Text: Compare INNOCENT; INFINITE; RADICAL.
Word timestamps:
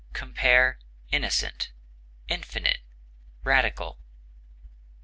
Compare 0.13 0.79
INNOCENT; 1.11 1.69
INFINITE; 2.27 2.79
RADICAL. 3.43 3.99